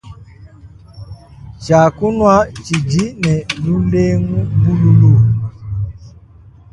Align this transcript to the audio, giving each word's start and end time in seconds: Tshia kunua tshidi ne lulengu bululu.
Tshia 1.61 1.81
kunua 1.97 2.35
tshidi 2.63 3.03
ne 3.21 3.33
lulengu 3.63 4.39
bululu. 4.61 5.13